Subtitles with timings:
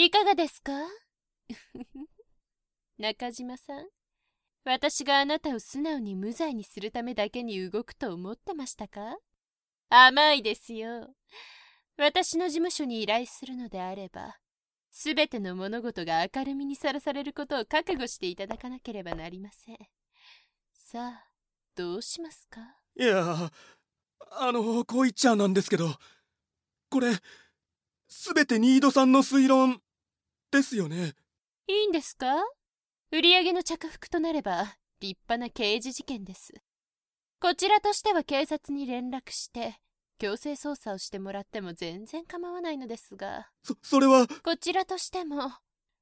[0.00, 0.72] いかがですか？
[2.98, 3.86] 中島さん
[4.64, 9.16] 私があなたを素直に無罪にするためだけに動くと思ってましたか？
[9.88, 11.16] 甘いですよ。
[11.96, 14.38] 私の事務所に依頼するのであれば
[14.92, 19.78] すべての物事が明るみにさらされることを覚悟していただかなければなりません。
[20.74, 21.28] さあ
[21.74, 22.60] どうしますか？
[22.96, 23.50] いや
[24.30, 25.92] あのこう言っちゃなんですけど
[26.88, 27.08] これ
[28.06, 29.82] すべてニードさんの推論。
[30.50, 31.14] ですよね。
[31.66, 32.26] いいんですか？
[33.10, 36.52] 売上の着服となれば立派な刑事事件です。
[37.40, 39.76] こちらとしては警察に連絡して
[40.18, 43.48] 強制捜査をしてもらっても全然構わないのですが。
[43.62, 44.26] そそれは？
[44.26, 45.52] こちらとしても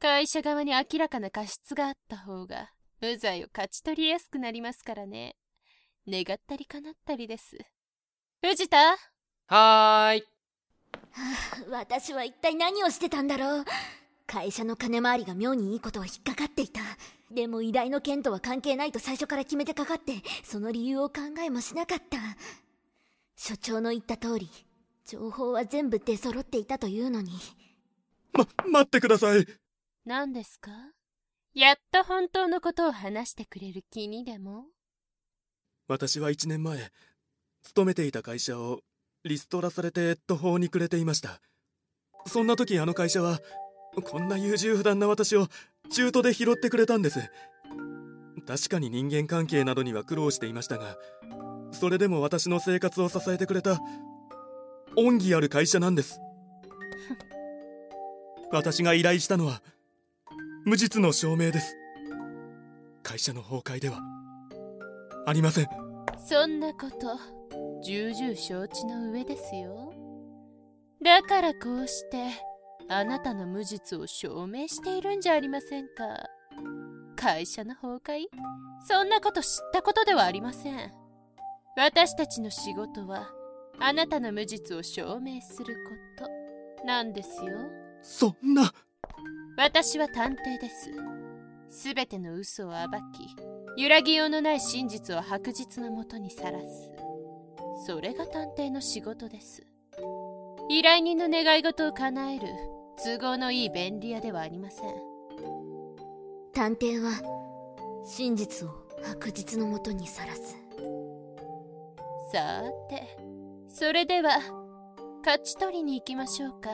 [0.00, 5.36] 会社側に明らかな過失があった方が無罪を勝ち取りやすくなりますからね。
[6.08, 7.58] 願ったり叶ったりです。
[8.40, 8.96] 藤田？
[9.48, 10.24] はーい。
[11.70, 13.64] 私は一体何をしてたんだろう？
[14.30, 16.80] 会社の金回りが妙にいいことは引っかかっていた。
[17.30, 22.18] でも依頼の件とは関係ないと最初から決めてかかってその理由を考えもしなかった。
[23.36, 24.50] 所長の言った通り
[25.06, 27.32] 情報は全部出揃っていたというのに。
[28.34, 29.46] ま待ってください。
[30.04, 30.70] 何ですか？
[31.54, 34.66] やっと本当のことを話してくれる気にでも？
[35.88, 36.92] 私は1年前
[37.62, 38.80] 勤めていた会社を
[39.24, 41.40] リストラされて途方に暮れていました。
[42.26, 43.40] そんな時あの会社は
[44.02, 45.48] こんな優柔不断な私を
[45.90, 47.20] 中途で拾ってくれたんです。
[48.46, 50.96] 確かに人間関係などには苦労していましたが
[51.70, 53.78] それでも私の生活を支えてくれた
[54.96, 56.20] 恩義ある会社なんです。
[58.50, 59.62] 私が依頼したのは
[60.64, 61.76] 無実の証明です。
[63.02, 64.00] 会社の崩壊では。
[65.26, 65.68] ありません。
[66.26, 67.18] そんなこと
[67.82, 69.92] 重々承知の上ですよ。
[71.02, 72.47] だからこうして
[72.90, 76.26] あなたの無実を証明しているんじゃありませんか。
[77.16, 78.26] 会社の崩壊？
[78.86, 80.92] そんなこと知ったことではありません。
[81.76, 83.28] 私たちの仕事は
[83.78, 85.74] あなたの無実を証明する
[86.18, 86.86] こと。
[86.86, 87.58] なんですよ。
[88.02, 88.72] そんな。
[89.56, 90.90] 私は探偵です。
[91.68, 93.36] すべての嘘を暴き
[93.76, 96.90] 揺らぎようのない真実を白日のもとにさらす。
[97.86, 99.62] それが探偵の仕事です。
[100.70, 102.48] 依頼人の願い事を叶える
[103.04, 104.94] 都合のいい便利屋ではありません。
[106.52, 107.12] 探偵は
[108.04, 108.72] 真実を
[109.02, 110.56] 白日のもとにさらす。
[112.32, 113.16] さて
[113.68, 114.30] それでは
[115.24, 116.70] 勝ち取りに行きましょうか。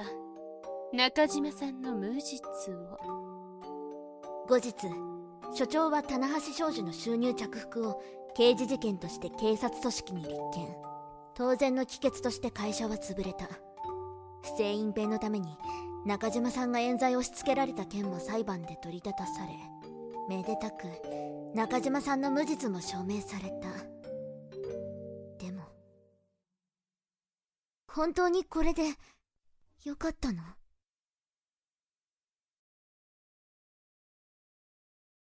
[0.95, 2.41] 中島さんの無実
[2.73, 2.99] を。
[4.49, 4.75] 後日
[5.55, 8.03] 所長は棚橋商事の収入着服を
[8.35, 10.75] 刑事事件として警察組織に立件。
[11.35, 13.47] 当然の帰結として会社は潰れた。
[14.43, 15.57] 不正隠蔽のために
[16.07, 19.53] 中島さんが冤罪を押し付けられた件も裁判で取り立たされ
[20.29, 20.87] めでたく
[21.55, 23.69] 中島さんの無実も証明された。
[25.45, 25.63] でも
[27.91, 28.83] 本当にこれで
[29.85, 30.43] よかったの？